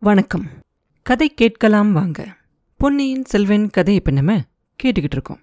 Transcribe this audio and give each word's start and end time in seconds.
வணக்கம். 0.00 0.48
கதை 1.02 1.34
கேட்கலாம் 1.34 1.92
வாங்க. 1.92 2.36
பொன்னியின் 2.76 3.24
செல்வன் 3.24 3.70
கதை 3.70 3.94
இப்போ 3.94 4.10
நம்ம 4.10 4.34
கேட்டுக்கிட்டு 4.82 5.12
இருக்கோம். 5.12 5.38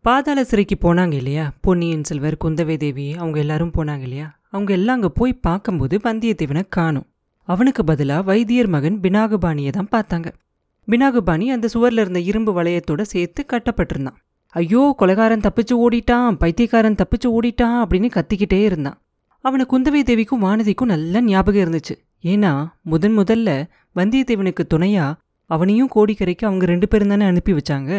பாதாள 0.00 0.44
சிறைக்கு 0.44 0.76
போனாங்க 0.82 1.12
இல்லையா? 1.12 1.52
பொன்னியின் 1.60 2.04
செல்வர் 2.04 2.36
குந்தவை 2.44 2.76
தேவி 2.76 3.14
அவங்க 3.14 3.38
எல்லாரும் 3.38 3.72
போனாங்க 3.76 4.00
இல்லையா? 4.00 4.40
அவங்க 4.48 4.72
எல்லாம் 4.72 4.94
அங்கே 4.94 5.08
போய் 5.14 5.32
பார்க்கும்போது 5.32 5.98
வந்தியத்தேவனை 5.98 6.62
காணும். 6.68 7.06
அவனுக்கு 7.44 7.84
பதிலாக 7.84 8.22
வைத்தியர் 8.22 8.66
மகன் 8.66 9.00
பினாகுபாணியை 9.00 9.70
தான் 9.70 9.90
பார்த்தாங்க. 9.92 10.32
பினாகுபாணி 10.88 11.46
அந்த 11.46 11.68
சுவரில் 11.68 11.98
இருந்த 11.98 12.20
இரும்பு 12.20 12.62
வளையத்தோட 12.62 13.02
சேர்த்து 13.02 13.46
கட்டப்பட்டிருந்தான். 13.52 14.18
ஐயோ 14.46 14.94
கொலகாரன் 14.98 15.40
தப்பிச்சு 15.40 15.74
ஓடிட்டான் 15.74 16.30
பைத்தியக்காரன் 16.30 16.94
தப்பிச்சு 16.94 17.26
ஓடிட்டான் 17.26 17.84
அப்படின்னு 17.84 18.10
கத்திக்கிட்டே 18.10 18.62
இருந்தான். 18.62 19.00
அவனை 19.40 19.66
குந்தவை 19.70 20.02
தேவிக்கும் 20.04 20.42
வானதிக்கும் 20.42 20.84
நல்ல 20.84 21.20
ஞாபகம் 21.20 21.62
இருந்துச்சு. 21.62 22.09
ஏன்னா 22.24 22.52
முதன் 22.82 23.18
முதல்ல 23.18 23.50
வந்தியத்தேவனுக்கு 23.94 24.62
துணையா 24.74 25.14
அவனையும் 25.50 25.90
கோடிக்கரைக்கு 25.94 26.44
அவங்க 26.44 26.64
ரெண்டு 26.66 26.88
பேரும் 26.88 27.08
தானே 27.08 27.24
அனுப்பி 27.24 27.52
வச்சாங்க. 27.52 27.92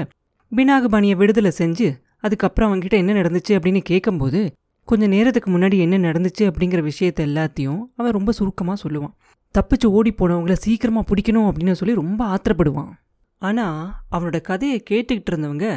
பினாகுபாணியை 0.52 1.16
விடுதலை 1.16 1.52
செஞ்சு 1.58 1.88
அதுக்கப்புறம் 2.18 2.70
அவங்ககிட்ட 2.70 2.98
என்ன 3.04 3.14
நடந்துச்சு 3.14 3.54
அப்படின்னு 3.58 3.82
கேட்கும்போது 3.82 4.54
கொஞ்சம் 4.88 5.10
நேரத்துக்கு 5.10 5.50
முன்னாடி 5.52 5.78
என்ன 5.80 5.98
நடந்துச்சு 5.98 6.44
அப்படிங்கிற 6.50 6.82
விஷயத்த 6.90 7.20
எல்லாத்தையும் 7.30 7.82
அவன் 7.96 8.12
ரொம்ப 8.12 8.32
சுருக்கமாக 8.32 8.78
சொல்லுவான். 8.84 9.14
தப்பிச்சு 9.56 9.86
ஓடி 9.86 10.12
போனவங்கள 10.18 10.52
சீக்கிரமாக 10.52 11.06
பிடிக்கணும் 11.10 11.48
அப்படின்னு 11.50 11.72
சொல்லி 11.72 11.96
ரொம்ப 11.96 12.22
ஆத்திரப்படுவான். 12.34 12.92
ஆனால் 13.38 13.94
அவனோட 14.12 14.42
கதையை 14.42 14.84
கேட்டுக்கிட்டு 14.90 15.32
இருந்தவங்க 15.32 15.68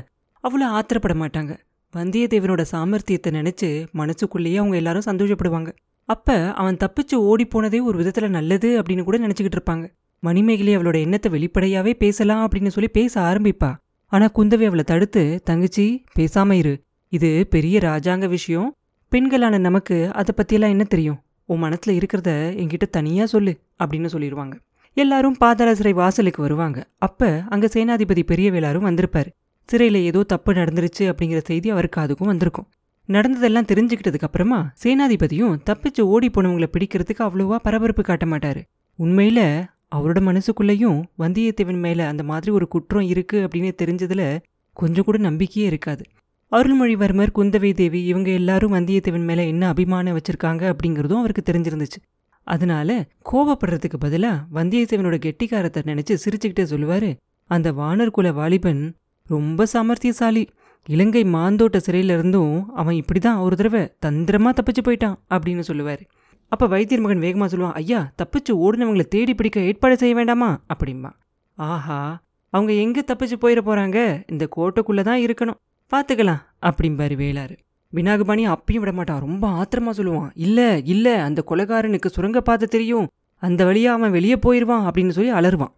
அவ்வளோ 0.45 0.67
ஆத்திரப்பட 0.79 1.15
மாட்டாங்க. 1.23 1.53
வந்தியத்தேவனோட 1.95 2.65
சாமர்த்தியத்தை 2.73 3.31
நினச்சி 3.39 3.87
மனசுக்குள்ளேயே 3.93 4.57
அவங்க 4.57 4.77
எல்லாரும் 4.77 5.07
சந்தோஷப்படுவாங்க. 5.07 5.71
அப்ப 6.05 6.53
அவன் 6.53 6.77
தப்பிச்சு 6.77 7.15
ஓடி 7.15 7.45
போனதே 7.45 7.81
ஒரு 7.81 8.03
விதத்துல 8.03 8.29
நல்லது 8.29 8.83
அப்படின்னு 8.83 9.03
கூட 9.03 9.19
நினைச்சுக்கிட்டு 9.19 9.59
இருப்பாங்க. 9.59 9.93
மணிமேகலை 10.21 10.77
அவளோட 10.77 11.01
எண்ணத்தை 11.01 11.29
வெளிப்படையாவே 11.33 11.93
பேசலாம் 11.93 12.49
அப்படின்னு 12.49 12.67
சொல்லி 12.67 12.91
பேச 12.91 13.21
ஆரம்பிப்பா. 13.21 13.77
ஆனா 14.07 14.31
குந்தவை 14.35 14.67
அவளை 14.67 14.85
தடுத்து 14.85 15.41
தங்கச்சி 15.45 16.05
பேசாம 16.19 16.53
இரு. 16.53 16.83
இது 17.09 17.47
பெரிய 17.51 17.79
ராஜாங்க 17.79 18.29
விஷயம். 18.29 18.75
பெண்களான 19.11 19.59
நமக்கு 19.59 20.13
அதை 20.13 20.35
பத்தியெல்லாம் 20.37 20.69
என்ன 20.69 20.85
தெரியும்? 20.85 21.21
உன் 21.45 21.63
மனசுல 21.63 21.91
இருக்கிறத 21.91 22.31
என்கிட்ட 22.61 22.89
தனியா 22.91 23.27
சொல்லு 23.27 23.59
அப்படின்னு 23.85 24.09
சொல்லிடுவாங்க. 24.13 24.53
எல்லாரும் 24.95 25.37
பாதாள 25.37 25.75
சிறை 25.75 25.93
வாசலுக்கு 25.93 26.43
வருவாங்க. 26.43 26.87
அப்ப 26.99 27.43
அங்க 27.49 27.67
சேனாதிபதி 27.67 28.23
பெரிய 28.23 28.51
வேளாரும் 28.51 28.89
வந்திருப்பாரு. 28.91 29.27
சிறையில 29.73 29.95
ஏதோ 29.95 30.23
தப்பு 30.23 30.53
நடந்துருச்சு 30.53 30.99
அப்படிங்கிற 30.99 31.41
செய்தி 31.45 31.71
அவருக்கு 31.71 32.01
அதுக்கும் 32.01 32.31
வந்திருக்கும். 32.33 32.67
நடந்ததெல்லாம் 33.07 33.65
தெரிஞ்சுக்கிட்டதுக்கு 33.65 34.27
அப்புறமா 34.29 34.73
சேனாதிபதியும் 34.85 35.57
தப்பிச்சு 35.71 36.01
ஓடி 36.01 36.31
போனவங்களை 36.31 36.69
பிடிக்கிறதுக்கு 36.73 37.23
அவ்வளோவா 37.27 37.57
பரபரப்பு 37.57 38.03
காட்ட 38.03 38.27
மாட்டாரு. 38.27 38.63
உண்மையில 38.99 39.41
அவரோட 39.97 40.21
மனசுக்குள்ளேயும் 40.29 41.03
வந்தியத்தேவன் 41.19 41.79
மேல 41.79 42.07
அந்த 42.09 42.23
மாதிரி 42.23 42.51
ஒரு 42.51 42.69
குற்றம் 42.69 43.03
இருக்கு 43.03 43.39
அப்படின்னு 43.41 43.73
தெரிஞ்சதுல 43.83 44.39
கொஞ்சம் 44.73 45.05
கூட 45.05 45.19
நம்பிக்கையே 45.19 45.69
இருக்காது. 45.69 46.05
அருள்மொழிவர்மர் 46.53 47.35
குந்தவை 47.35 47.75
தேவி 47.75 48.05
இவங்க 48.05 48.31
எல்லாரும் 48.31 48.73
வந்தியத்தேவன் 48.73 49.25
மேல 49.25 49.45
என்ன 49.45 49.69
அபிமானம் 49.69 50.17
வச்சிருக்காங்க 50.17 50.73
அப்படிங்கிறதும் 50.73 51.23
அவருக்கு 51.23 51.53
தெரிஞ்சிருந்துச்சு. 51.53 52.01
அதனால 52.43 53.07
கோபப்படுறதுக்கு 53.33 53.99
பதிலா 54.05 54.33
வந்தியத்தேவனோட 54.55 55.19
கெட்டிக்காரத்தை 55.27 55.81
நினைச்சு 55.91 56.17
சிரிச்சுக்கிட்டே 56.25 56.65
சொல்லுவாரு 56.73 57.17
அந்த 57.51 57.73
வானர் 57.73 58.11
குல 58.11 58.33
வாலிபன் 58.33 58.97
ரொம்ப 59.27 59.67
சாமர்த்தியசாலி. 59.73 60.47
இலங்கை 60.89 61.23
மாந்தோட்ட 61.35 61.79
சிறையிலிருந்தும் 61.87 62.55
அவன் 62.81 62.97
இப்படி 63.01 63.21
தான் 63.21 63.39
ஒரு 63.45 63.55
தடவை 63.57 63.83
தந்திரமாக 64.05 64.53
தப்பிச்சு 64.59 64.83
போயிட்டான் 64.87 65.15
அப்படின்னு 65.35 65.63
சொல்லுவார். 65.69 66.03
அப்போ 66.53 66.67
வைத்தியர் 66.73 67.03
மகன் 67.05 67.23
வேகமாக 67.25 67.49
சொல்லுவான் 67.53 67.77
ஐயா 67.81 68.01
தப்பிச்சு 68.21 68.53
ஓடினவங்களை 68.65 69.07
தேடி 69.15 69.35
பிடிக்க 69.35 69.61
ஏற்பாடு 69.69 69.97
செய்ய 70.03 70.15
வேண்டாமா? 70.15 70.51
அப்படிம்பா. 70.73 71.11
ஆஹா 71.59 71.99
அவங்க 72.53 72.73
எங்கே 72.85 73.03
தப்பிச்சு 73.11 73.37
போயிட 73.45 73.61
போகிறாங்க 73.69 73.99
இந்த 74.33 74.45
கோட்டைக்குள்ளே 74.57 75.03
தான் 75.11 75.23
இருக்கணும். 75.27 75.59
பார்த்துக்கலாம் 75.93 76.43
அப்படிம்பாரு 76.69 77.17
வேளாறு. 77.23 77.57
வினாகபாணி 77.93 78.45
அப்பயும் 78.55 78.83
விட 78.83 78.93
மாட்டான் 78.99 79.25
ரொம்ப 79.27 79.45
ஆத்திரமா 79.61 79.93
சொல்லுவான் 79.99 80.31
இல்லை 80.47 80.69
இல்லை 80.95 81.15
அந்த 81.27 81.41
கொலகாரனுக்கு 81.51 82.09
சுரங்க 82.17 82.41
பார்த்து 82.41 82.67
தெரியும். 82.67 83.07
அந்த 83.43 83.61
வழியாக 83.69 83.99
அவன் 83.99 84.15
வெளியே 84.17 84.37
போயிடுவான் 84.47 84.87
அப்படின்னு 84.89 85.17
சொல்லி 85.19 85.33
அலறுவான். 85.39 85.73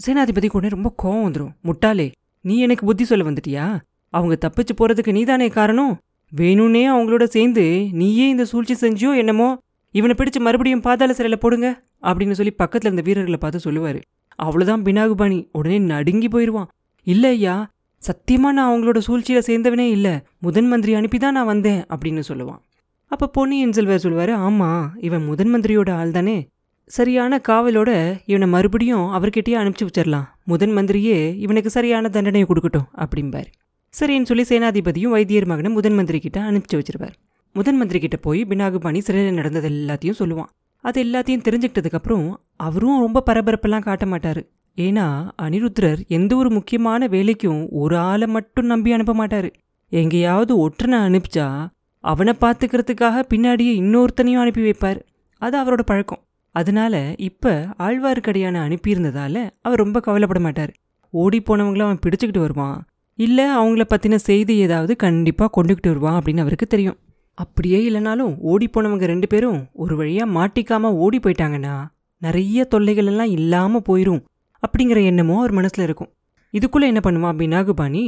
சேனாதிபதி 0.00 0.48
கொண்டே 0.50 0.68
ரொம்ப 0.76 0.90
கோவம் 1.02 1.26
வந்துடும் 1.26 1.54
முட்டாளே 1.68 2.08
நீ 2.44 2.56
எனக்கு 2.66 2.84
புத்தி 2.88 3.04
சொல்ல 3.04 3.24
வந்துட்டியா? 3.30 3.64
அவங்க 4.10 4.36
தப்பிச்சு 4.40 4.74
போறதுக்கு 4.76 5.12
நீதானே 5.12 5.48
காரணம்? 5.48 5.98
வேணும்னே 6.36 6.82
அவங்களோட 6.94 7.24
சேர்ந்து 7.24 7.88
நீயே 7.92 8.28
இந்த 8.28 8.44
சூழ்ச்சி 8.44 8.74
செஞ்சியோ 8.74 9.16
என்னமோ 9.16 9.48
இவனை 9.94 10.14
பிடிச்சு 10.18 10.40
மறுபடியும் 10.40 10.80
பாதாள 10.80 11.12
சிறையில் 11.12 11.40
போடுங்க 11.40 11.82
அப்படின்னு 12.02 12.30
சொல்லி 12.30 12.52
பக்கத்துல 12.58 12.88
இருந்த 12.88 13.02
வீரர்களை 13.02 13.38
பார்த்து 13.40 13.70
சொல்லுவாரு. 13.70 14.00
அவ்வளோதான் 14.42 14.84
பினாகுபாணி. 14.88 15.48
உடனே 15.52 15.78
நடுங்கி 15.78 16.28
போயிடுவான் 16.28 16.68
இல்லை 17.06 17.30
ஐயா 17.30 17.70
சத்தியமா 18.02 18.50
நான் 18.52 18.68
அவங்களோட 18.68 18.98
சூழ்ச்சியில் 18.98 19.46
சேர்ந்தவனே 19.46 19.86
இல்லை. 19.90 20.14
முதன் 20.38 20.68
மந்திரி 20.68 20.94
அனுப்பிதான் 20.94 21.36
நான் 21.38 21.50
வந்தேன் 21.52 21.84
அப்படின்னு 21.96 22.22
சொல்லுவான். 22.28 22.60
அப்போ 23.06 23.26
பொன்னியின் 23.26 23.72
செல்வர் 23.72 24.02
சொல்லுவாரு 24.02 24.34
ஆமா 24.48 24.70
இவன் 25.00 25.24
முதன் 25.24 25.54
மந்திரியோட 25.54 25.90
ஆள் 25.90 26.10
தானே. 26.10 26.48
சரியான 26.86 27.40
காவலோட 27.48 27.90
இவனை 28.26 28.48
மறுபடியும் 28.48 29.06
அவர்கிட்டயே 29.12 29.56
அனுப்பிச்சி 29.60 29.86
வச்சிடலாம் 29.86 30.26
முதன் 30.44 30.76
மந்திரியே 30.76 31.36
இவனுக்கு 31.38 31.70
சரியான 31.70 32.08
தண்டனையை 32.08 32.48
கொடுக்கட்டும் 32.48 32.86
அப்படிம்பாரு. 32.96 33.50
சரின்னு 33.88 34.22
சொல்லி 34.22 34.44
சேனாதிபதியும் 34.48 35.14
வைத்தியர் 35.14 35.46
மகனும் 35.46 35.72
முதன் 35.72 35.94
மந்திரி 35.94 36.18
கிட்ட 36.18 36.40
அனுப்பிச்சு 36.40 36.74
வச்சிருவார் 36.74 37.12
முதன் 37.52 37.76
மந்திரி 37.76 37.98
கிட்ட 37.98 38.16
போய் 38.16 38.44
பினாகுபாணி 38.48 38.98
சிறையில் 38.98 39.34
நடந்தது 39.34 39.68
எல்லாத்தையும் 39.68 40.18
சொல்லுவான். 40.18 40.50
அது 40.80 41.04
எல்லாத்தையும் 41.04 41.44
தெரிஞ்சுக்கிட்டதுக்கப்புறம் 41.48 42.34
அவரும் 42.56 43.00
ரொம்ப 43.00 43.22
பரபரப்பெல்லாம் 43.26 43.80
காட்ட 43.80 44.06
மாட்டாரு. 44.06 44.42
ஏன்னா 44.76 45.30
அனிருத்ரர் 45.42 46.06
எந்த 46.06 46.36
ஒரு 46.36 46.50
முக்கியமான 46.50 47.06
வேலைக்கும் 47.06 47.68
ஒரு 47.70 47.96
ஆளை 47.96 48.26
மட்டும் 48.26 48.66
நம்பி 48.66 48.92
அனுப்ப 48.92 49.26
மாட்டாரு. 49.26 49.50
எங்கேயாவது 49.88 50.68
ஒற்றனை 50.68 50.98
அனுப்பிச்சா 51.08 51.66
அவனை 52.00 52.34
பார்த்துக்கிறதுக்காக 52.40 53.22
பின்னாடியே 53.34 53.72
இன்னொருத்தனையும் 53.82 54.40
அனுப்பி 54.40 54.70
வைப்பார். 54.70 55.00
அது 55.38 55.54
அவரோட 55.62 55.80
பழக்கம். 55.80 56.22
அதனால 56.50 57.14
இப்ப 57.18 57.66
ஆழ்வார்க்கடியான 57.78 58.56
அனுப்பியிருந்ததால 58.66 59.50
அவர் 59.60 59.78
ரொம்ப 59.78 60.00
கவலைப்பட 60.00 60.40
மாட்டார். 60.40 60.72
ஓடி 61.10 61.42
போனவங்கள 61.42 61.80
அவன் 61.80 61.98
பிடிச்சுக்கிட்டு 62.06 62.38
வருவான். 62.38 62.87
இல்லை 63.18 63.44
அவங்கள 63.58 63.84
பற்றின 63.90 64.16
செய்தி 64.28 64.54
ஏதாவது 64.64 64.92
கண்டிப்பாக 65.04 65.50
கொண்டுகிட்டு 65.56 65.90
வருவான் 65.92 66.18
அப்படின்னு 66.18 66.42
அவருக்கு 66.44 66.66
தெரியும். 66.66 66.98
அப்படியே 67.38 67.78
இல்லைனாலும் 67.88 68.32
ஓடி 68.50 68.66
போனவங்க 68.74 69.06
ரெண்டு 69.12 69.26
பேரும் 69.32 69.58
ஒரு 69.82 69.94
வழியாக 70.00 70.34
மாட்டிக்காமல் 70.36 70.98
ஓடி 71.04 71.18
போயிட்டாங்கன்னா 71.24 71.74
நிறைய 72.22 72.64
தொல்லைகள் 72.72 73.10
எல்லாம் 73.12 73.34
இல்லாமல் 73.38 73.84
போயிடும் 73.88 74.22
அப்படிங்கிற 74.62 75.00
எண்ணமோ 75.10 75.34
அவர் 75.40 75.56
மனசில் 75.58 75.84
இருக்கும். 75.88 76.10
இதுக்குள்ளே 76.54 76.86
என்ன 76.92 77.00
பண்ணுவான் 77.04 77.38
பினாகுபாணி 77.40 78.04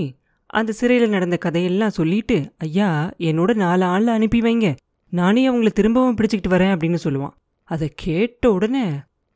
அந்த 0.58 0.70
சிறையில் 0.78 1.14
நடந்த 1.14 1.36
கதையெல்லாம் 1.44 1.96
சொல்லிட்டு 1.98 2.36
ஐயா 2.66 2.88
என்னோட 3.28 3.50
நாலு 3.64 3.84
ஆளில் 3.92 4.16
அனுப்பி 4.16 4.40
வைங்க. 4.46 4.68
நானே 5.12 5.42
அவங்கள 5.50 5.70
திரும்பவும் 5.78 6.16
பிடிச்சிக்கிட்டு 6.18 6.54
வரேன் 6.54 6.72
அப்படின்னு 6.74 6.98
சொல்லுவான். 7.04 7.34
அதை 7.70 7.86
கேட்ட 8.04 8.44
உடனே 8.56 8.84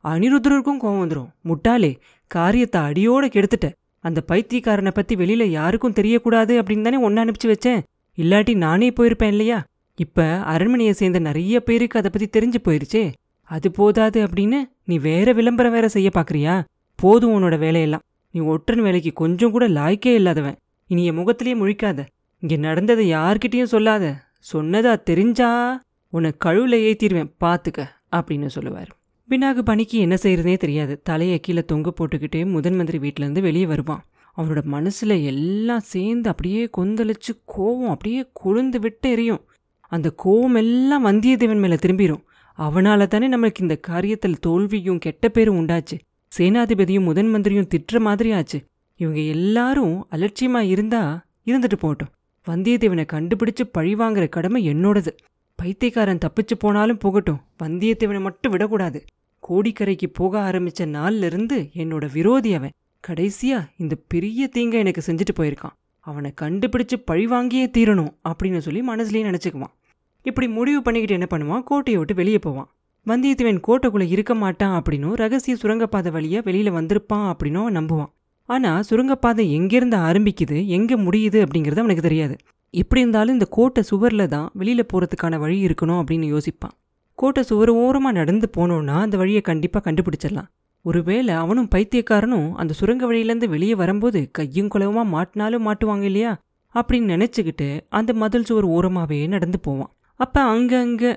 அனிருத்ரருக்கும் 0.03 0.81
கோவம் 0.81 1.01
வந்துடும் 1.03 1.29
முட்டாளே 1.49 1.91
காரியத்தை 2.31 2.79
அடியோடு 2.89 3.27
கெடுத்துட்ட. 3.27 3.69
அந்த 4.05 4.21
பைத்தியக்காரனை 4.27 4.91
பத்தி 4.91 5.15
வெளியில 5.15 5.43
யாருக்கும் 5.43 5.93
தெரியக்கூடாது 5.93 6.53
அப்படின்னு 6.57 6.81
தானே 6.81 6.97
ஒன்னு 6.97 7.23
அனுப்பிச்சு 7.23 7.45
வச்சேன். 7.45 7.81
இல்லாட்டி 8.17 8.55
நானே 8.55 8.89
போயிருப்பேன் 8.89 9.33
இல்லையா? 9.35 9.63
இப்ப 9.95 10.23
அரண்மனையை 10.43 10.93
சேர்ந்த 10.93 11.19
நிறைய 11.19 11.63
பேருக்கு 11.63 11.99
அதை 11.99 12.11
பத்தி 12.11 12.39
தெரிஞ்சு 12.39 12.59
போயிருச்சே. 12.63 13.13
அது 13.43 13.71
போதாது 13.71 14.25
அப்படின்னு 14.25 14.69
நீ 14.85 14.97
வேற 14.97 15.33
விளம்பரம் 15.33 15.71
வேற 15.71 15.87
செய்ய 15.87 16.09
பாக்குறியா? 16.13 16.63
போதும் 16.95 17.33
உன்னோட 17.33 17.57
வேலையெல்லாம். 17.57 18.01
நீ 18.31 18.41
ஒற்றன் 18.41 18.81
வேலைக்கு 18.81 19.13
கொஞ்சம் 19.13 19.51
கூட 19.51 19.67
லாய்க்கே 19.67 20.13
இல்லாதவன். 20.13 20.57
இனி 20.87 21.05
என் 21.05 21.15
முகத்திலேயே 21.15 21.63
முழிக்காத. 21.63 22.05
இங்க 22.39 22.55
நடந்ததை 22.55 23.13
யார்கிட்டயும் 23.13 23.71
சொல்லாத. 23.73 24.23
சொன்னதா 24.53 25.03
தெரிஞ்சா 25.03 25.81
உன்னை 26.09 26.31
கழுவுல 26.45 26.77
ஏத்திடுவேன் 26.89 27.33
பாத்துக்க 27.39 27.87
அப்படின்னு 28.15 28.47
சொல்லுவார். 28.47 28.91
பினாகு 29.29 29.59
பணிக்கு 29.59 29.97
என்ன 29.97 30.15
செய்யறதே 30.15 30.57
தெரியாது. 30.57 31.01
தலையை 31.03 31.39
கீழே 31.39 31.63
தொங்க 31.63 31.93
போட்டுக்கிட்டே 31.97 32.45
முதன் 32.45 32.75
மந்திரி 32.75 32.97
வீட்டிலேருந்து 32.97 33.41
வெளியே 33.41 33.65
வருவான். 33.65 34.05
அவனோட 34.37 34.63
மனசில் 34.63 35.15
எல்லாம் 35.23 35.79
சேர்ந்து 35.79 36.29
அப்படியே 36.29 36.69
கொந்தளிச்சு 36.77 37.31
கோவம் 37.55 37.89
அப்படியே 37.89 38.21
கொழுந்து 38.43 38.79
விட்டு 38.79 39.11
எரியும். 39.11 39.43
அந்த 39.91 40.13
கோவம் 40.25 40.55
எல்லாம் 40.55 41.05
வந்தியத்தேவன் 41.05 41.59
மேலே 41.59 41.75
திரும்பிடும் 41.75 42.23
அவனால 42.57 43.07
தானே 43.07 43.29
நம்மளுக்கு 43.29 43.65
இந்த 43.65 43.79
காரியத்தில் 43.87 44.39
தோல்வியும் 44.39 44.97
கெட்ட 44.97 45.29
பேரும் 45.29 45.59
உண்டாச்சு. 45.59 45.95
சேனாதிபதியும் 46.37 47.07
முதன் 47.09 47.29
மந்திரியும் 47.29 47.71
திட்டுற 47.75 47.99
மாதிரி 47.99 48.31
ஆச்சு. 48.31 48.63
இவங்க 48.95 49.19
எல்லாரும் 49.19 50.05
அலட்சியமாக 50.09 50.65
இருந்தா 50.65 51.25
இருந்துட்டு 51.45 51.77
போட்டோம் 51.81 52.11
வந்தியத்தேவனை 52.47 53.05
கண்டுபிடிச்சு 53.13 53.63
பழி 53.71 53.95
வாங்குற 53.95 54.29
கடமை 54.29 54.69
என்னோடது. 54.69 55.11
பைத்தியக்காரன் 55.55 56.23
தப்பிச்சு 56.25 56.55
போனாலும் 56.59 56.97
போகட்டும். 56.97 57.41
வந்தியத்தேவனை 57.63 58.21
மட்டும் 58.21 58.51
விடக்கூடாது. 58.51 59.05
கோடிக்கரைக்கு 59.49 60.07
போக 60.13 60.51
ஆரம்பிச்ச 60.51 60.85
நாள்ல 60.97 61.23
இருந்து 61.23 61.69
என்னோட 61.75 62.11
விரோதி 62.11 62.53
அவன். 62.53 62.73
கடைசியா 63.07 63.57
இந்த 63.77 63.95
பெரிய 64.07 64.49
தீங்க 64.55 64.71
எனக்கு 64.71 65.01
செஞ்சுட்டு 65.07 65.33
போயிருக்கான். 65.39 65.75
அவனை 65.99 66.33
கண்டுபிடிச்சு 66.41 66.97
பழி 67.05 67.25
வாங்கியே 67.27 67.65
தீரணும் 67.77 68.13
அப்படின்னு 68.29 68.57
சொல்லி 68.57 68.81
மனசுலேயே 68.81 69.25
நினைச்சுக்குவான். 69.29 69.73
இப்படி 70.21 70.47
முடிவு 70.47 70.81
பண்ணிக்கிட்டு 70.81 71.17
என்ன 71.19 71.27
பண்ணுவான்? 71.31 71.63
கோட்டையை 71.63 71.99
விட்டு 71.99 72.15
வெளியே 72.15 72.39
போவான். 72.39 72.69
வந்தியத்தேவன் 73.07 73.59
கோட்டைக்குள்ளே 73.67 74.07
இருக்க 74.07 74.35
மாட்டான் 74.35 74.75
அப்படின்னும் 74.79 75.13
ரகசிய 75.13 75.55
சுரங்கப்பாதை 75.55 76.11
வழியாக 76.11 76.45
வெளியில் 76.51 76.71
வந்திருப்பான் 76.71 77.27
அப்படின்னும் 77.31 77.69
நம்புவான். 77.77 78.11
ஆனால் 78.49 78.83
சுரங்கப்பாதை 78.83 79.43
எங்கேருந்து 79.59 79.97
ஆரம்பிக்குது 80.07 80.57
எங்கே 80.67 80.95
முடியுது 80.95 81.39
அப்படிங்கிறது 81.45 81.83
அவனுக்கு 81.83 82.07
தெரியாது. 82.07 82.35
எப்படி 82.73 83.01
இருந்தாலும் 83.01 83.33
இந்த 83.33 83.47
கோட்டை 83.49 83.83
சுவரில் 83.83 84.27
தான் 84.27 84.47
வெளியில் 84.53 84.89
போகிறதுக்கான 84.93 85.39
வழி 85.39 85.65
இருக்கணும் 85.65 85.99
அப்படின்னு 86.01 86.27
யோசிப்பான். 86.33 86.75
கோட்டை 87.15 87.43
சுவர் 87.43 87.69
ஓரமாக 87.69 88.17
நடந்து 88.17 88.47
போனோன்னா 88.57 88.95
அந்த 88.99 89.17
வழியை 89.17 89.41
கண்டிப்பாக 89.41 89.91
கண்டுபிடிச்சிடலாம். 89.91 90.49
ஒருவேளை 90.81 91.33
அவனும் 91.33 91.69
பைத்தியக்காரனும் 91.75 92.51
அந்த 92.53 92.73
சுரங்க 92.73 93.13
வழியிலேருந்து 93.13 93.47
வெளியே 93.47 93.75
வரும்போது 93.75 94.29
கையும் 94.31 94.71
குலவமாக 94.75 95.07
மாட்டினாலும் 95.13 95.65
மாட்டுவாங்க 95.67 96.01
இல்லையா? 96.01 96.31
அப்படின்னு 96.75 97.11
நினச்சிக்கிட்டு 97.15 97.81
அந்த 97.89 98.13
மதில் 98.13 98.43
சுவர் 98.43 98.67
ஓரமாகவே 98.67 99.27
நடந்து 99.27 99.59
போவான். 99.59 99.91
அப்போ 100.19 100.41
அங்கங்கே 100.41 101.11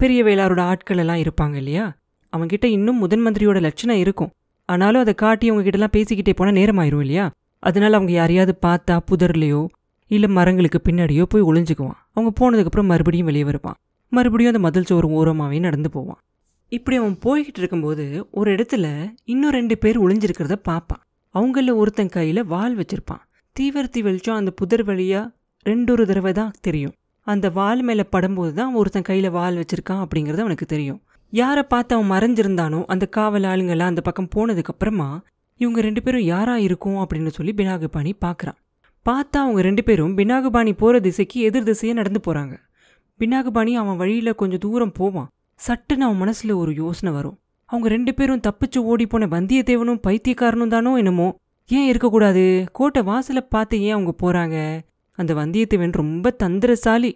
பெரிய 0.00 0.24
வேளாரோட 0.24 0.60
ஆட்கள் 0.60 0.98
எல்லாம் 0.98 1.16
இருப்பாங்க 1.16 1.54
இல்லையா? 1.54 1.86
அவன்கிட்ட 2.32 2.64
இன்னும் 2.64 2.98
முதன் 2.98 3.24
மந்திரியோட 3.26 3.60
லட்சணம் 3.60 3.96
இருக்கும். 3.96 4.30
ஆனாலும் 4.64 5.00
அதை 5.00 5.14
காட்டி 5.14 5.50
அவங்க 5.50 5.64
கிட்டலாம் 5.70 5.94
பேசிக்கிட்டே 5.96 6.32
போனால் 6.36 6.54
நேரமாயிரும் 6.54 7.00
இல்லையா? 7.00 7.30
அதனால 7.58 7.96
அவங்க 7.96 8.12
யாரையாவது 8.12 8.58
பார்த்தா 8.66 8.98
புதர்லையோ 9.10 9.66
இல்லை 10.06 10.28
மரங்களுக்கு 10.28 10.80
பின்னாடியோ 10.84 11.22
போய் 11.22 11.42
ஒளிஞ்சுக்குவான். 11.42 11.98
அவங்க 12.12 12.30
போனதுக்கப்புறம் 12.40 12.90
மறுபடியும் 12.92 13.26
வெளியே 13.26 13.44
வருவான். 13.44 13.78
மறுபடியும் 14.12 14.52
அந்த 14.52 14.62
மதில் 14.66 14.88
சோறு 14.90 15.08
ஓரமாகவே 15.18 15.58
நடந்து 15.66 15.90
போவான். 15.96 16.20
இப்படி 16.72 16.96
அவன் 17.00 17.16
போய்கிட்டு 17.24 17.60
இருக்கும்போது 17.62 18.04
ஒரு 18.30 18.48
இடத்துல 18.56 18.86
இன்னும் 19.32 19.54
ரெண்டு 19.58 19.74
பேர் 19.78 19.98
ஒளிஞ்சிருக்கிறத 20.04 20.56
பார்ப்பான் 20.68 21.02
அவங்கள 21.34 21.74
ஒருத்தன் 21.80 22.14
கையில் 22.16 22.42
வால் 22.52 22.76
வச்சிருப்பான். 22.76 23.22
தீவிரத்தி 23.56 24.00
வெளிச்சம் 24.06 24.38
அந்த 24.40 24.50
புதர் 24.60 24.84
வழியாக 24.88 25.30
ரெண்டொரு 25.66 26.04
தடவை 26.06 26.32
தான் 26.32 26.54
தெரியும். 26.60 26.94
அந்த 27.26 27.46
வால் 27.58 27.82
மேலே 27.82 28.04
படும்போது 28.14 28.52
தான் 28.52 28.74
ஒருத்தன் 28.74 29.08
கையில் 29.08 29.30
வால் 29.30 29.58
வச்சிருக்கான் 29.60 30.02
அப்படிங்கிறது 30.04 30.44
அவனுக்கு 30.44 30.66
தெரியும். 30.66 31.00
யாரை 31.32 31.62
பார்த்து 31.62 31.94
அவன் 31.96 32.10
மறைஞ்சிருந்தானோ 32.12 32.80
அந்த 32.92 33.04
காவல் 33.16 33.46
ஆளுங்கெல்லாம் 33.50 33.92
அந்த 33.92 34.02
பக்கம் 34.06 34.32
போனதுக்கப்புறமா 34.36 35.10
இவங்க 35.60 35.80
ரெண்டு 35.86 36.00
பேரும் 36.02 36.26
யாராக 36.32 36.60
இருக்கும் 36.60 36.98
அப்படின்னு 37.02 37.32
சொல்லி 37.36 37.52
பினாகுபாணி 37.58 38.12
பார்க்குறான் 38.24 38.58
பார்த்தா 39.06 39.38
அவங்க 39.44 39.60
ரெண்டு 39.62 39.82
பேரும் 39.84 40.16
பினாகுபாணி 40.18 40.72
போகிற 40.72 40.96
திசைக்கு 41.00 41.38
எதிர் 41.40 41.68
திசையே 41.68 41.92
நடந்து 41.92 42.20
போகிறாங்க 42.26 42.54
பினாகுபாணி 43.20 43.72
அவன் 43.72 43.96
வழியில் 43.96 44.34
கொஞ்சம் 44.34 44.58
தூரம் 44.58 44.92
போவான். 44.92 45.28
சட்டுன்னு 45.66 45.98
அவன் 45.98 46.16
மனசில் 46.16 46.52
ஒரு 46.52 46.74
யோசனை 46.74 47.16
வரும். 47.16 47.38
அவங்க 47.64 47.88
ரெண்டு 47.88 48.14
பேரும் 48.14 48.40
தப்பிச்சு 48.40 48.78
ஓடி 48.78 49.06
போன 49.06 49.26
வந்தியத்தேவனும் 49.26 50.02
பைத்தியக்காரனும் 50.06 50.68
தானோ 50.68 50.96
என்னமோ? 50.96 51.38
ஏன் 51.66 51.88
இருக்கக்கூடாது? 51.88 52.68
கோட்டை 52.72 53.02
வாசலை 53.02 53.42
பார்த்து 53.42 53.80
ஏன் 53.80 53.92
அவங்க 53.92 54.14
போகிறாங்க 54.22 54.56
அந்த 55.18 55.34
வந்தியத்தேவன் 55.34 55.92
ரொம்ப 55.92 56.36
தந்திரசாலி. 56.42 57.10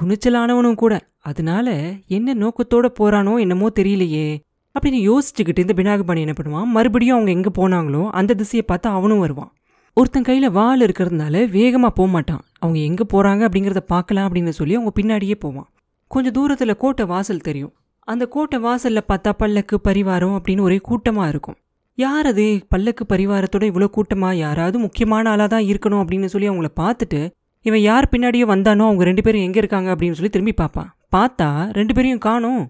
துணிச்சலானவனும் 0.00 0.74
கூட. 0.74 1.08
அதனால 1.18 1.92
என்ன 2.06 2.34
நோக்கத்தோட 2.34 2.86
போறானோ 3.00 3.38
என்னமோ 3.38 3.68
தெரியலையே. 3.68 4.38
அப்படின்னு 4.74 5.00
யோசிச்சுக்கிட்டு 5.10 5.58
இந்த 5.58 5.72
பினாகபாணி 5.76 6.18
என்ன 6.18 6.34
பண்ணுவான்? 6.42 6.64
மறுபடியும் 6.64 7.14
அவங்க 7.14 7.32
எங்கே 7.32 7.50
போனாங்களோ 7.58 8.08
அந்த 8.10 8.34
திசையை 8.34 8.66
பார்த்து 8.66 8.88
அவனும் 8.88 9.18
வருவான். 9.18 9.52
ஒருத்தன் 9.96 10.26
கையில் 10.28 10.54
வாள் 10.56 10.82
இருக்கிறதுனால 10.86 11.36
வேகமாக 11.54 11.92
போக 11.96 12.08
மாட்டான். 12.10 12.42
அவங்க 12.58 12.78
எங்கே 12.88 13.04
போகிறாங்க 13.12 13.42
அப்படிங்கிறத 13.46 13.80
பார்க்கலாம் 13.92 14.26
அப்படின்னு 14.28 14.52
சொல்லி 14.58 14.74
அவங்க 14.78 14.92
பின்னாடியே 14.98 15.36
போவான். 15.44 15.66
கொஞ்சம் 16.10 16.34
தூரத்தில் 16.36 16.80
கோட்டை 16.82 17.04
வாசல் 17.12 17.46
தெரியும். 17.48 17.72
அந்த 18.08 18.24
கோட்டை 18.26 18.58
வாசலில் 18.66 19.08
பார்த்தா 19.08 19.30
பல்லக்கு 19.40 19.76
பரிவாரம் 19.88 20.36
அப்படின்னு 20.38 20.62
ஒரே 20.68 20.78
கூட்டமாக 20.88 21.28
இருக்கும். 21.32 21.56
யார் 21.98 22.26
அது? 22.26 22.46
பல்லக்கு 22.68 23.04
பரிவாரத்தோட 23.12 23.64
இவ்வளோ 23.70 23.88
கூட்டமாக 23.96 24.40
யாராவது 24.44 24.78
முக்கியமான 24.78 25.30
ஆளாக 25.30 25.48
தான் 25.54 25.66
இருக்கணும் 25.70 26.02
அப்படின்னு 26.02 26.30
சொல்லி 26.34 26.48
அவங்கள 26.50 26.70
பார்த்துட்டு 26.82 27.20
இவன் 27.68 27.84
யார் 27.90 28.10
பின்னாடியோ 28.12 28.44
வந்தானோ 28.52 28.84
அவங்க 28.88 29.04
ரெண்டு 29.10 29.22
பேரும் 29.22 29.44
எங்கே 29.46 29.60
இருக்காங்க 29.62 29.88
அப்படின்னு 29.94 30.18
சொல்லி 30.18 30.32
திரும்பி 30.36 30.54
பார்ப்பான். 30.62 30.88
பார்த்தா 31.16 31.48
ரெண்டு 31.78 31.94
பேரையும் 31.94 32.24
காணும். 32.28 32.62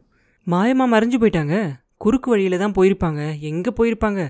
மாயமாக 0.47 0.93
மறைஞ்சு 0.95 1.19
போயிட்டாங்க. 1.23 1.55
குறுக்கு 2.05 2.29
வழியில் 2.33 2.63
தான் 2.65 2.75
போயிருப்பாங்க. 2.79 3.23
எங்கே 3.51 3.71
போயிருப்பாங்க? 3.79 4.21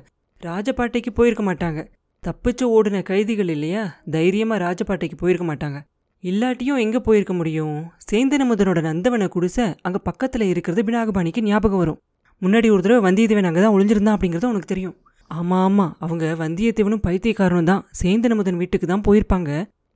ராஜபாட்டைக்கு 0.42 1.10
போயிருக்க 1.18 1.44
மாட்டாங்க. 1.48 1.80
தப்பிச்சு 2.22 2.64
ஓடின 2.76 3.02
கைதிகள் 3.02 3.48
இல்லையா? 3.48 3.82
தைரியமாக 4.10 4.58
ராஜபாட்டைக்கு 4.64 5.16
போயிருக்க 5.18 5.44
மாட்டாங்க. 5.50 5.78
இல்லாட்டியும் 6.24 6.80
எங்கே 6.84 6.98
போயிருக்க 6.98 7.32
முடியும்? 7.32 7.76
சேந்தனமுதனோட 8.10 8.80
நந்தவனை 8.88 9.28
குடிசை 9.28 9.66
அங்கே 9.82 10.00
பக்கத்தில் 10.02 10.44
இருக்கிறது 10.48 10.82
பினாகபாணிக்கு 10.88 11.40
ஞாபகம் 11.40 11.78
வரும். 11.78 11.98
முன்னாடி 12.42 12.68
ஒரு 12.70 12.82
தடவை 12.82 13.00
வந்தியத்தேவன் 13.06 13.48
அங்கே 13.50 13.60
தான் 13.60 13.74
ஒளிஞ்சிருந்தான் 13.76 14.16
அப்படிங்கிறது 14.16 14.50
உனக்கு 14.50 14.66
தெரியும். 14.66 14.94
ஆமாம் 15.30 15.64
ஆமாம் 15.64 15.96
அவங்க 15.98 16.26
வந்தியத்தேவனும் 16.44 17.04
பைத்தியக்காரனும் 17.06 17.70
தான். 17.72 17.82
சேந்தனமுதன் 18.02 18.60
வீட்டுக்கு 18.62 18.86
தான் 18.86 19.06
போயிருப்பாங்க. 19.08 19.50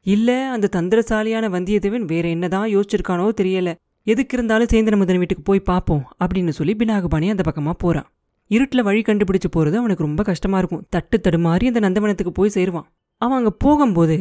இல்லை 0.06 0.38
அந்த 0.55 0.70
தந்திரசாலியான 0.77 1.49
வந்தியத்தேவன் 1.56 2.11
வேற 2.12 2.29
என்னதான் 2.29 2.69
யோசிச்சிருக்கானோ 2.75 3.29
தெரியல. 3.41 3.70
எதுக்கு 4.06 4.37
இருந்தாலும் 4.37 4.70
சேந்தனமுதன் 4.73 5.19
வீட்டுக்கு 5.19 5.44
போய் 5.50 5.69
பார்ப்போம் 5.70 6.05
அப்படின்னு 6.25 6.49
சொல்லி 6.49 6.75
பினாகபாணி 6.81 7.29
அந்த 7.35 7.43
பக்கமாக 7.43 7.77
போகிறான் 7.77 8.09
இருட்டில் 8.50 8.87
வழி 8.88 9.00
கண்டுபிடிச்சு 9.02 9.49
போகிறது 9.50 9.76
அவனுக்கு 9.81 10.06
ரொம்ப 10.06 10.23
கஷ்டமாக 10.23 10.61
இருக்கும். 10.62 10.85
தட்டு 10.91 11.17
தடுமாறி 11.25 11.64
அந்த 11.70 11.81
நந்தவனத்துக்கு 11.87 12.32
போய் 12.38 12.55
சேருவான். 12.55 12.88
அவன் 13.20 13.38
அங்கே 13.38 13.52
போகும்போது 13.58 14.17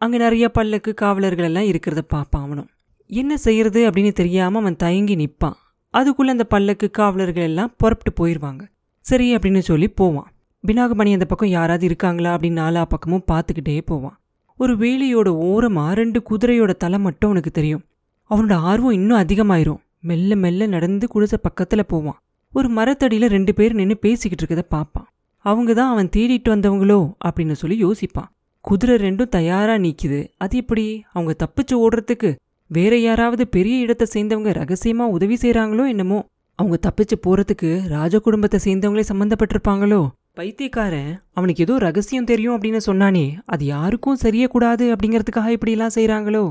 அங்கே 0.00 0.18
நிறைய 0.18 0.44
பல்லக்கு 0.48 0.90
காவலர்கள் 0.94 1.48
எல்லாம் 1.48 1.68
இருக்கிறத 1.70 2.02
பார்ப்பான் 2.14 2.44
அவனும். 2.46 2.68
என்ன 3.10 3.32
செய்யறது 3.36 3.80
அப்படின்னு 3.88 4.12
தெரியாமல் 4.12 4.62
அவன் 4.62 4.76
தயங்கி 4.76 5.14
நிற்பான் 5.16 5.56
அதுக்குள்ளே 5.94 6.30
அந்த 6.34 6.44
பல்லக்கு 6.44 6.86
காவலர்கள் 6.90 7.46
எல்லாம் 7.48 7.72
புறப்பட்டு 7.76 8.12
போயிடுவாங்க 8.20 8.62
சரி 9.04 9.26
அப்படின்னு 9.36 9.62
சொல்லி 9.68 9.88
போவான். 10.00 10.28
பினாகமணி 10.64 11.10
அந்த 11.12 11.26
பக்கம் 11.30 11.54
யாராவது 11.56 11.84
இருக்காங்களா 11.88 12.30
அப்படின்னு 12.34 12.60
நாலா 12.62 12.82
பக்கமும் 12.84 13.26
பார்த்துக்கிட்டே 13.32 13.80
போவான். 13.86 14.16
ஒரு 14.60 14.72
வேலியோட 14.76 15.28
ஓரமாக 15.48 15.94
ரெண்டு 15.94 16.18
குதிரையோட 16.30 16.72
தலை 16.84 16.98
மட்டும் 16.98 17.28
அவனுக்கு 17.30 17.50
தெரியும். 17.50 17.82
அவனோட 18.30 18.54
ஆர்வம் 18.70 18.96
இன்னும் 18.98 19.20
அதிகமாயிரும். 19.22 19.80
மெல்ல 20.10 20.36
மெல்ல 20.36 20.66
நடந்து 20.66 21.06
குடிசை 21.08 21.38
பக்கத்தில் 21.42 21.90
போவான். 21.92 22.18
ஒரு 22.54 22.68
மரத்தடியில் 22.68 23.28
ரெண்டு 23.28 23.54
பேர் 23.54 23.72
நின்று 23.72 23.96
பேசிக்கிட்டு 23.98 24.42
இருக்கதை 24.42 24.64
பார்ப்பான் 24.68 25.08
அவங்க 25.44 25.70
தான் 25.74 25.92
அவன் 25.92 26.10
தேடிட்டு 26.16 26.48
வந்தவங்களோ 26.54 26.98
அப்படின்னு 27.24 27.52
சொல்லி 27.52 27.76
யோசிப்பான். 27.84 28.28
குதிரை 28.64 28.94
ரெண்டும் 28.96 29.28
தயாராக 29.28 29.78
நிக்குது. 29.78 30.20
அது 30.38 30.56
எப்படி? 30.56 30.84
அவங்க 31.12 31.32
தப்பிச்சு 31.42 31.74
ஓடுறதுக்கு 31.74 32.30
வேற 32.70 32.96
யாராவது 32.98 33.44
பெரிய 33.46 33.76
இடத்தை 33.78 34.06
சேர்ந்தவங்க 34.14 34.52
ரகசியமாக 34.52 35.10
உதவி 35.10 35.34
செய்கிறாங்களோ 35.34 35.86
என்னமோ? 35.88 36.18
அவங்க 36.58 36.76
தப்பிச்சு 36.86 37.16
போகிறதுக்கு 37.26 37.70
ராஜ 37.86 38.18
குடும்பத்தை 38.18 38.60
சேர்ந்தவங்களே 38.64 39.04
சம்மந்தப்பட்டிருப்பாங்களோ 39.08 40.00
பைத்தியக்காரன் 40.34 41.12
அவனுக்கு 41.32 41.62
ஏதோ 41.62 41.74
ரகசியம் 41.78 42.24
தெரியும் 42.24 42.54
அப்படின்னு 42.56 42.80
சொன்னானே 42.86 43.26
அது 43.46 43.64
யாருக்கும் 43.64 44.20
சரியக்கூடாது 44.22 44.84
அப்படிங்கிறதுக்காக 44.94 45.50
இப்படிலாம் 45.50 45.94
செய்கிறாங்களோ 45.94 46.44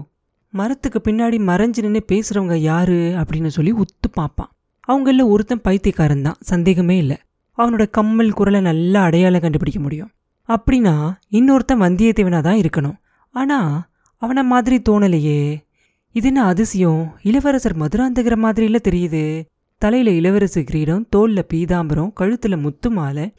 மரத்துக்கு 0.53 0.99
பின்னாடி 0.99 1.37
மறைஞ்சு 1.43 1.81
நின்று 1.81 2.01
பேசுகிறவங்க 2.11 2.57
யாரு 2.61 2.99
அப்படின்னு 3.21 3.47
சொல்லி 3.47 3.71
உத்து 3.71 4.09
பார்ப்பான் 4.13 4.51
அவங்கள 4.87 5.25
ஒருத்தன் 5.25 5.61
பைத்தியக்காரன் 5.61 6.21
தான். 6.21 6.35
சந்தேகமே 6.39 6.97
இல்லை. 6.97 7.17
அவனோட 7.57 7.89
கம்மல் 7.89 8.31
குரலை 8.31 8.61
நல்லா 8.61 9.03
அடையாளம் 9.03 9.41
கண்டுபிடிக்க 9.41 9.79
முடியும். 9.79 10.11
அப்படின்னா 10.49 10.95
இன்னொருத்தன் 11.31 11.83
வந்தியத்தேவனாக 11.85 12.41
தான் 12.41 12.57
இருக்கணும். 12.57 12.97
ஆனால் 13.29 13.81
அவனை 14.17 14.43
மாதிரி 14.43 14.81
தோணலையே. 14.89 15.41
இது 16.11 16.27
என்ன 16.27 16.45
அதிசயம்? 16.45 17.13
இளவரசர் 17.21 17.77
மதுராந்தகிற 17.77 18.35
மாதிரில 18.45 18.79
தெரியுது. 18.83 19.45
தலையில் 19.77 20.23
இளவரசு 20.23 20.63
கிரீடம் 20.63 21.07
தோலில் 21.15 21.47
பீதாம்பரம் 21.53 22.13
கழுத்தில் 22.13 22.57
முத்து 22.57 22.91
மாலை. 22.91 23.33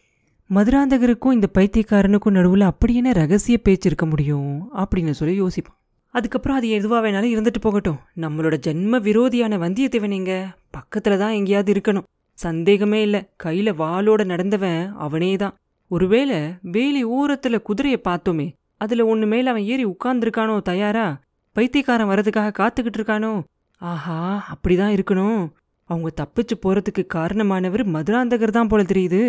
மதுராந்தகருக்கும் 0.55 1.33
இந்த 1.33 1.49
பைத்தியக்காரனுக்கும் 1.55 2.31
நடுவில் 2.31 2.61
அப்படி 2.61 2.95
என்ன 2.95 3.13
ரகசிய 3.13 3.59
பேச்சு 3.59 3.87
இருக்க 3.87 4.07
முடியும்? 4.07 4.69
அப்படின்னு 4.77 5.11
சொல்லி 5.11 5.43
யோசிப்பான். 5.43 5.79
அதுக்கப்புறம் 6.15 6.57
அது 6.57 6.69
எதுவாக 6.69 7.01
வேணாலும் 7.05 7.33
இருந்துட்டு 7.35 7.61
போகட்டும். 7.61 8.01
நம்மளோட 8.21 8.57
ஜென்ம 8.67 9.01
விரோதியான 9.09 9.59
வந்தியத்தேவன் 9.59 10.17
எங்க 10.19 10.35
பக்கத்துல 10.77 11.17
தான் 11.17 11.31
எங்கேயாவது 11.31 11.71
இருக்கணும். 11.73 12.07
சந்தேகமே 12.39 13.03
இல்லை. 13.03 13.21
கையில 13.45 13.71
வாளோட 13.83 14.25
நடந்தவன் 14.25 14.93
அவனே 14.97 15.37
தான் 15.37 15.57
ஒருவேளை 15.91 16.39
வேலி 16.61 17.03
ஓரத்தில் 17.17 17.63
குதிரையை 17.63 18.01
பார்த்தோமே 18.05 18.47
அதுல 18.77 19.07
ஒன்று 19.07 19.27
மேல 19.27 19.51
அவன் 19.51 19.63
ஏறி 19.63 19.85
உட்கார்ந்துருக்கானோ 19.85 20.55
தயாரா? 20.63 21.05
பைத்தியக்காரன் 21.57 22.11
வரதுக்காக 22.11 22.55
காத்துக்கிட்டு 22.61 22.99
இருக்கானோ? 23.01 23.33
ஆஹா 23.81 24.19
அப்படிதான் 24.53 24.95
இருக்கணும். 24.97 25.43
அவங்க 25.91 26.09
தப்பிச்சு 26.21 26.55
போறதுக்கு 26.63 27.03
காரணமானவர் 27.15 27.85
மதுராந்தகர் 27.87 28.57
தான் 28.59 28.69
போல 28.69 28.83
தெரியுது. 28.83 29.23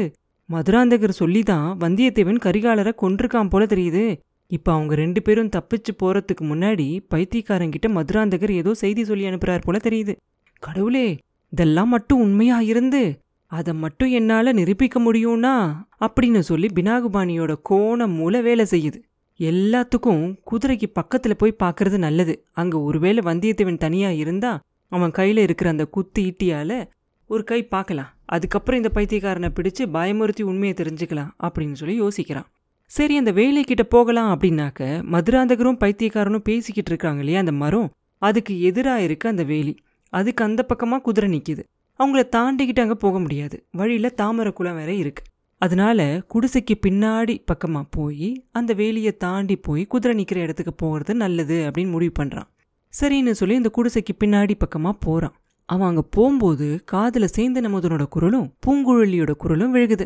மதுராந்தகர் 0.50 1.20
சொல்லி 1.22 1.44
தான் 1.44 1.68
வந்தியத்தேவன் 1.80 2.44
கரிகாலரை 2.46 2.94
கொன்றிருக்கான் 3.01 3.50
போல 3.50 3.65
தெரியுது. 3.65 4.06
இப்ப 4.47 4.73
அவங்க 4.73 4.95
ரெண்டு 4.95 5.21
பேரும் 5.21 5.49
தப்பிச்சு 5.49 5.91
போறதுக்கு 6.03 6.41
முன்னாடி 6.41 6.87
பைத்தியக்காரங்கிட்ட 7.13 7.87
மதுராந்தகர் 7.87 8.51
ஏதோ 8.51 8.73
செய்தி 8.73 9.03
சொல்லி 9.03 9.25
அனுப்புறார் 9.25 9.61
போல 9.61 9.77
தெரியுது. 9.83 10.15
கடவுளே 10.59 11.17
இதெல்லாம் 11.53 11.89
மட்டும் 11.89 12.19
உண்மையா 12.19 12.59
இருந்து 12.61 13.19
அதை 13.51 13.73
மட்டும் 13.73 14.09
என்னால 14.09 14.51
நிரூபிக்க 14.51 14.99
முடியும்னா 14.99 15.55
அப்படின்னு 15.99 16.39
சொல்லி 16.39 16.67
பினாகுபாணியோட 16.67 17.55
கோணம் 17.69 18.15
மூல 18.15 18.41
வேலை 18.41 18.65
செய்யுது. 18.69 18.99
எல்லாத்துக்கும் 19.39 20.23
குதிரைக்கு 20.51 20.87
பக்கத்துல 20.95 21.33
போய் 21.37 21.59
பார்க்கறது 21.63 21.97
நல்லது. 21.97 22.45
அங்க 22.51 22.81
ஒருவேளை 22.81 23.23
வந்தியத்தேவன் 23.23 23.77
தனியா 23.77 24.11
இருந்தா 24.11 24.59
அவன் 24.91 25.11
கையில 25.11 25.37
இருக்கிற 25.37 25.69
அந்த 25.69 25.85
குத்து 25.85 26.23
ஈட்டியால 26.23 26.85
ஒரு 27.29 27.43
கை 27.43 27.63
பார்க்கலாம் 27.65 28.11
அதுக்கப்புறம் 28.25 28.83
இந்த 28.83 28.91
பைத்தியக்காரனை 28.93 29.49
பிடிச்சு 29.49 29.83
பயமுறுத்தி 29.93 30.41
உண்மையை 30.41 30.75
தெரிஞ்சுக்கலாம் 30.77 31.31
அப்படின்னு 31.43 31.73
சொல்லி 31.73 32.01
யோசிக்கிறான். 32.01 32.49
சரி 32.92 33.18
அந்த 33.18 33.32
வேலைக்கிட்ட 33.32 33.84
போகலாம் 33.84 34.32
அப்படின்னாக்க 34.34 34.82
மதுராந்தகரும் 35.13 35.80
பைத்தியக்காரனும் 35.84 36.44
பேசிக்கிட்டு 36.44 36.92
இருக்காங்க 36.92 37.20
இல்லையா 37.20 37.39
அந்த 37.39 37.51
மரம்? 37.51 37.89
அதுக்கு 38.22 38.54
எதிராக 38.62 39.01
இருக்கு 39.01 39.25
அந்த 39.30 39.44
வேலி. 39.44 39.74
அதுக்கு 40.13 40.44
அந்த 40.44 40.62
பக்கமாக 40.63 41.01
குதிரை 41.01 41.30
நிற்கிது 41.30 41.63
அவங்கள 42.00 42.22
தாண்டிக்கிட்டு 42.36 42.80
அங்கே 42.80 42.96
போக 42.96 43.20
முடியாது. 43.20 43.58
வழியில் 43.72 44.15
தாமரை 44.15 44.51
குளம் 44.54 44.75
வேற 44.75 44.92
இருக்கு. 44.94 45.24
அதனால 45.62 46.00
குடிசைக்கு 46.34 46.75
பின்னாடி 46.86 47.36
பக்கமாக 47.46 47.86
போய் 47.89 48.30
அந்த 48.51 48.74
வேலியை 48.74 49.13
தாண்டி 49.18 49.56
போய் 49.58 49.84
குதிரை 49.86 50.13
நிற்கிற 50.15 50.39
இடத்துக்கு 50.39 50.74
போகிறது 50.74 51.13
நல்லது 51.15 51.58
அப்படின்னு 51.68 51.89
முடிவு 51.89 52.13
பண்ணுறான் 52.20 52.50
சரின்னு 52.94 53.32
சொல்லி 53.32 53.56
இந்த 53.56 53.72
குடிசைக்கு 53.77 54.13
பின்னாடி 54.24 54.56
பக்கமாக 54.58 54.96
போகிறான் 55.00 55.36
அவன் 55.70 55.88
அங்கே 55.88 56.04
போகும்போது 56.10 56.68
காதில் 56.86 57.34
சேந்தன் 57.36 57.68
அமுதனோட 57.70 58.04
குரலும் 58.08 58.48
பூங்குழலியோட 58.65 59.32
குரலும் 59.32 59.74
விழுகுது. 59.75 60.06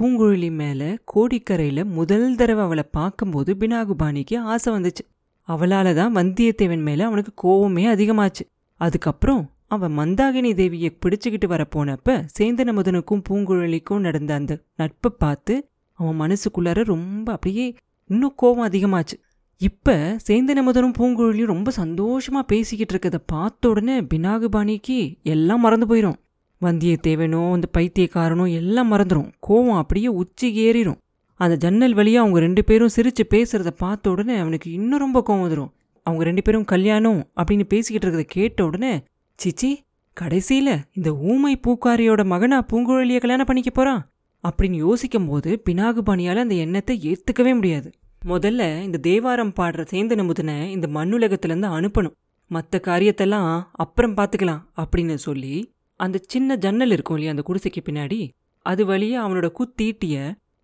பூங்குழலி 0.00 0.50
மேலே 0.52 0.88
கோடிக்கரையில் 1.14 1.84
முதல் 1.84 2.34
தடவை 2.34 2.64
அவளை 2.64 2.84
பார்க்கும்போது 2.90 3.56
பினாகுபாணிக்கு 3.60 4.36
ஆசை 4.38 4.72
வந்துச்சு. 4.72 5.04
அவளால 5.48 5.94
தான் 5.94 6.14
வந்தியத்தேவன் 6.16 6.82
மேலே 6.82 7.02
அவனுக்கு 7.02 7.32
கோவமே 7.42 7.84
அதிகமாச்சு. 7.94 8.44
அதுக்கப்புறம் 8.80 9.50
அவன் 9.66 9.98
மந்தாகினி 9.98 10.50
தேவியை 10.60 10.90
பிடிச்சிக்கிட்டு 11.00 11.46
வர 11.46 11.66
போனப்ப 11.76 12.26
சேந்தன் 12.38 12.70
அமுதனுக்கும் 12.72 13.24
பூங்குழலிக்கும் 13.28 13.98
நடந்த 13.98 14.34
அந்த 14.34 14.62
நட்பை 14.76 15.10
பார்த்து 15.18 15.68
அவன் 15.98 16.20
மனசுக்குள்ளார 16.20 16.84
ரொம்ப 16.84 17.32
அப்படியே 17.32 17.66
இன்னும் 18.10 18.34
கோபம் 18.36 18.68
அதிகமாச்சு. 18.68 19.16
இப்ப 19.60 20.16
சேந்தனமுதனும் 20.28 20.96
பூங்குழலியும் 20.98 21.52
ரொம்ப 21.54 21.70
சந்தோஷமா 21.76 22.40
பேசிக்கிட்டு 22.46 22.94
இருக்கதை 22.94 23.20
பார்த்த 23.26 23.68
உடனே 23.68 24.00
பினாகுபாணிக்கு 24.00 24.98
எல்லாம் 25.22 25.60
மறந்து 25.60 25.86
போயிடும் 25.86 26.18
வந்தியத்தேவனோ 26.62 27.52
அந்த 27.52 27.66
பைத்தியக்காரனோ 27.78 28.52
எல்லாம் 28.52 28.92
மறந்துடும் 28.92 29.28
கோவம் 29.48 29.78
அப்படியே 29.78 30.06
உச்சி 30.06 30.48
ஏறிடும் 30.66 30.98
அந்த 31.40 31.56
ஜன்னல் 31.56 31.94
வழியாக 31.94 32.22
அவங்க 32.24 32.40
ரெண்டு 32.40 32.64
பேரும் 32.64 32.88
சிரித்து 32.88 33.24
பேசுகிறத 33.30 33.70
பார்த்த 33.76 34.10
உடனே 34.10 34.36
அவனுக்கு 34.36 34.72
இன்னும் 34.72 34.98
ரொம்ப 34.98 35.22
கோவம் 35.26 35.44
வந்துடும் 35.44 35.72
அவங்க 36.02 36.24
ரெண்டு 36.24 36.42
பேரும் 36.42 36.64
கல்யாணம் 36.64 37.20
அப்படின்னு 37.36 37.64
பேசிக்கிட்டு 37.68 38.06
இருக்கிறத 38.06 38.26
கேட்ட 38.28 38.64
உடனே 38.64 38.92
சிச்சி 39.38 39.70
கடைசியில் 40.16 40.74
இந்த 40.92 41.14
ஊமை 41.14 41.60
பூக்காரியோட 41.66 42.24
மகனா 42.24 42.66
பூங்குழலியை 42.72 43.20
கல்யாணம் 43.20 43.46
பண்ணிக்க 43.46 43.70
போகிறான் 43.70 44.02
அப்படின்னு 44.44 44.78
யோசிக்கும் 44.86 45.28
போது 45.28 45.62
பினாகுபாணியால் 45.66 46.42
அந்த 46.42 46.54
எண்ணத்தை 46.54 46.94
ஏற்றுக்கவே 47.10 47.54
முடியாது. 47.54 47.88
முதல்ல 48.26 48.82
இந்த 48.82 48.98
தேவாரம் 48.98 49.52
பாடுற 49.56 49.82
சேந்த 49.90 50.14
நமுதனை 50.14 50.56
இந்த 50.66 50.86
மண்ணுலகத்திலேருந்து 50.94 51.68
அனுப்பணும். 51.78 52.16
மற்ற 52.50 52.80
காரியத்தெல்லாம் 52.86 53.62
அப்புறம் 53.72 54.16
பார்த்துக்கலாம் 54.16 54.62
அப்படின்னு 54.76 55.14
சொல்லி 55.14 55.54
அந்த 56.00 56.16
சின்ன 56.26 56.56
ஜன்னல் 56.56 56.90
இருக்கும் 56.90 57.16
இல்லையா 57.16 57.34
அந்த 57.34 57.44
குடிசைக்கு 57.46 57.80
பின்னாடி? 57.84 58.18
அது 58.66 58.82
வழியா 58.86 59.18
அவனோட 59.26 59.48
குத்தீட்டிய 59.58 60.16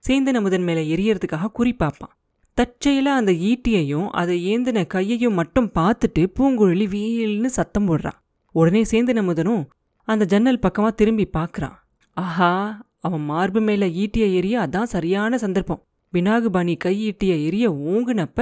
சேந்த 0.05 0.31
நமுதன் 0.37 0.65
மேலே 0.65 0.83
எரியறதுக்காக 0.95 1.53
குறிப்பாப்பான் 1.59 2.15
தற்செயலா 2.59 3.13
அந்த 3.21 3.33
ஈட்டியையும் 3.51 4.09
அதை 4.11 4.35
ஏந்தின 4.51 4.87
கையையும் 4.87 5.35
மட்டும் 5.35 5.71
பார்த்துட்டு 5.75 6.23
பூங்குழலி 6.37 6.87
வீல்னு 6.95 7.51
சத்தம் 7.59 7.87
போடுறான். 7.89 8.19
உடனே 8.55 8.83
சேந்த 8.83 9.13
நமுதனும் 9.21 9.65
அந்த 10.09 10.25
ஜன்னல் 10.25 10.61
பக்கமா 10.67 10.91
திரும்பி 10.91 11.27
பார்க்குறான். 11.33 11.75
ஆஹா 12.17 12.51
அவன் 12.99 13.25
மார்பு 13.25 13.61
மேல 13.61 13.87
ஈட்டிய 14.03 14.25
எரிய 14.35 14.57
அதான் 14.61 14.93
சரியான 14.95 15.39
சந்தர்ப்பம். 15.39 15.83
பினாகுபாணி 16.13 16.75
கை 16.77 16.95
ஈட்டிய 17.09 17.33
எரிய 17.47 17.67
ஓங்குனப்ப 17.91 18.39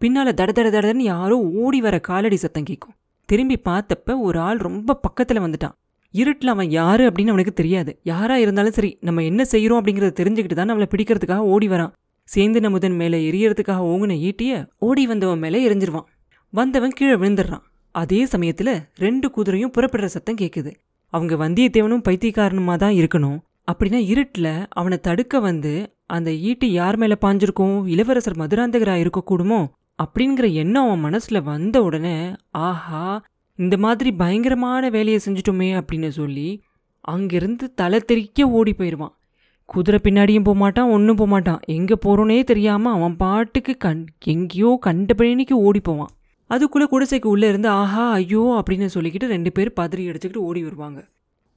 பின்னால 0.00 0.32
தட 0.40 0.50
தட 0.52 0.68
தடன்னு 0.74 1.04
யாரோ 1.14 1.36
ஓடி 1.62 1.80
வர 1.80 1.96
காலடி 2.00 2.36
சத்தம் 2.36 2.62
கேட்கும். 2.62 2.94
திரும்பி 3.28 3.56
பார்த்தப்ப 3.64 4.18
ஒரு 4.20 4.38
ஆள் 4.40 4.60
ரொம்ப 4.68 5.00
பக்கத்துல 5.06 5.42
வந்துட்டான். 5.44 5.76
இருட்டில் 6.14 6.52
அவன் 6.52 6.70
யாரு 6.70 7.02
அப்படின்னு 7.08 7.32
அவனுக்கு 7.34 7.52
தெரியாது. 7.52 7.90
யாரா 8.02 8.36
இருந்தாலும் 8.36 8.72
சரி 8.72 8.98
நம்ம 9.00 9.22
என்ன 9.22 9.42
செய்யறோம் 9.52 9.80
அப்படிங்கறத 9.80 10.12
தெரிஞ்சுக்கிட்டு 10.20 10.58
தான் 10.58 10.70
நம்மளை 10.70 10.88
பிடிக்கிறதுக்காக 10.92 11.48
ஓடி 11.54 11.68
வரான். 11.68 11.92
சேர்ந்து 12.28 12.60
நமுதன் 12.60 12.96
மேல 12.96 13.16
எரியறதுக்காக 13.16 13.84
ஓங்குன 13.92 14.16
ஈட்டிய 14.28 14.52
ஓடி 14.78 15.06
வந்தவன் 15.06 15.38
மேல 15.38 15.60
எரிஞ்சிருவான். 15.68 16.08
வந்தவன் 16.52 16.90
கீழே 16.90 17.14
விழுந்துடுறான். 17.14 17.64
அதே 17.94 18.20
சமயத்துல 18.24 18.70
ரெண்டு 18.96 19.26
குதிரையும் 19.36 19.74
புறப்படுற 19.76 20.04
சத்தம் 20.04 20.40
கேட்குது 20.40 20.72
அவங்க 21.12 21.34
வந்தியத்தேவனும் 21.36 22.04
பைத்தியக்காரனுமா 22.08 22.74
தான் 22.76 22.92
இருக்கணும். 22.92 23.38
அப்படின்னா 23.70 24.00
இருட்டில் 24.12 24.52
அவனை 24.68 24.98
தடுக்க 25.00 25.40
வந்து 25.40 25.72
அந்த 26.06 26.30
ஈட்டி 26.48 26.68
யார் 26.72 26.96
மேலே 26.96 27.16
பாஞ்சிருக்கும் 27.20 27.74
இளவரசர் 27.86 28.38
மதுராந்தகராக 28.38 29.02
இருக்கக்கூடுமோ 29.04 29.60
அப்படிங்கிற 29.98 30.46
எண்ணம் 30.52 30.86
அவன் 30.86 31.00
மனசில் 31.00 31.40
வந்த 31.42 31.76
உடனே 31.82 32.14
ஆஹா 32.66 33.02
இந்த 33.58 33.76
மாதிரி 33.76 34.10
பயங்கரமான 34.12 34.90
வேலையை 34.96 35.20
செஞ்சிட்டோமே 35.24 35.68
அப்படின்னு 35.78 36.10
சொல்லி 36.18 36.48
அங்கிருந்து 37.00 37.64
தலை 37.74 37.98
தெறிக்க 38.00 38.46
ஓடி 38.58 38.72
போயிடுவான் 38.72 39.14
குதிரை 39.68 39.98
பின்னாடியும் 40.02 40.46
போகமாட்டான் 40.48 40.92
ஒன்றும் 40.96 41.18
போகமாட்டான் 41.20 41.62
எங்கே 41.76 41.96
போகிறோனே 42.04 42.36
தெரியாமல் 42.50 42.94
அவன் 42.96 43.16
பாட்டுக்கு 43.16 43.72
கண் 43.76 44.04
எங்கேயோ 44.24 44.70
கண்டபடினிக்கு 44.86 45.56
ஓடி 45.68 45.80
போவான். 45.80 46.12
அதுக்குள்ளே 46.50 46.86
குடிசைக்கு 46.92 47.28
உள்ளே 47.32 47.48
இருந்து 47.48 47.68
ஆஹா 47.68 48.04
ஐயோ 48.12 48.42
அப்படின்னு 48.58 48.88
சொல்லிக்கிட்டு 48.94 49.26
ரெண்டு 49.34 49.52
பேர் 49.52 49.70
பதறி 49.80 50.04
அடிச்சுக்கிட்டு 50.10 50.44
ஓடி 50.48 50.60
வருவாங்க. 50.62 51.00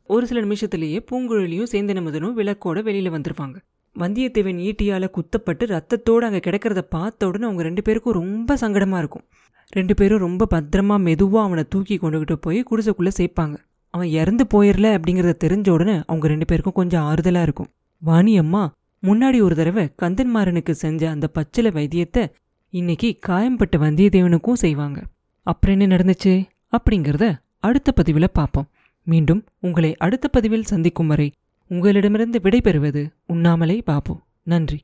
ஒரு 0.10 0.25
சில 0.29 0.41
நிமிஷத்துலேயே 0.46 1.00
பூங்குழலியும் 1.12 1.72
சேந்தனமுதனும் 1.74 2.36
விளக்கோட 2.39 2.79
வெளியில் 2.88 3.13
வந்துருவாங்க 3.15 3.58
வந்தியத்தேவன் 3.96 4.60
ஈட்டியால் 4.67 5.13
குத்தப்பட்டு 5.15 5.63
ரத்தத்தோடு 5.75 6.25
அங்கே 6.27 6.41
கிடக்கிறத 6.48 6.81
பார்த்த 6.96 7.27
உடனே 7.27 7.46
அவங்க 7.46 7.63
ரெண்டு 7.63 7.81
பேருக்கும் 7.81 8.17
ரொம்ப 8.22 8.58
சங்கடமாக 8.62 9.01
இருக்கும். 9.03 9.25
ரெண்டு 9.71 9.93
பேரும் 9.93 10.19
ரொம்ப 10.19 10.47
பத்திரமா 10.53 10.99
மெதுவாக 10.99 11.45
அவனை 11.45 11.65
தூக்கி 11.69 11.97
கொண்டுகிட்டு 11.97 12.33
போய் 12.33 12.63
குடிசைக்குள்ளே 12.71 13.11
சேர்ப்பாங்க. 13.17 13.57
அவன் 13.89 14.07
இறந்து 14.07 14.45
போயிடல 14.53 14.97
அப்படிங்கிறத 14.97 15.33
தெரிஞ்ச 15.43 15.69
உடனே 15.69 16.01
அவங்க 16.05 16.27
ரெண்டு 16.27 16.45
பேருக்கும் 16.45 16.73
கொஞ்சம் 16.73 17.03
ஆறுதலாக 17.03 17.41
இருக்கும். 17.41 17.67
வாணி 17.97 18.37
அம்மா 18.37 18.73
முன்னாடி 19.03 19.41
ஒரு 19.41 19.55
தடவை 19.55 19.89
கந்தன்மாறனுக்கு 20.01 20.71
செஞ்ச 20.71 21.09
அந்த 21.09 21.29
பச்சில 21.33 21.61
வைத்தியத்தை 21.61 22.31
இன்னைக்கு 22.69 23.17
காயம்பட்ட 23.19 23.77
வந்தியத்தேவனுக்கும் 23.77 24.53
செய்வாங்க. 24.53 25.03
அப்புறம் 25.43 25.79
என்ன 25.79 25.95
நடந்துச்சு? 25.95 26.45
அப்படிங்கிறத 26.71 27.35
அடுத்த 27.59 27.91
பதிவில் 27.91 28.31
பார்ப்போம். 28.33 28.67
மீண்டும் 29.03 29.43
உங்களை 29.59 29.97
அடுத்த 29.97 30.27
பதிவில் 30.27 30.63
சந்திக்கும் 30.63 31.07
வரை 31.07 31.31
உங்களிடமிருந்து 31.67 32.39
விடைபெறுவது 32.43 33.09
உண்ணாமலே 33.25 33.81
பாபு. 33.85 34.19
நன்றி. 34.43 34.79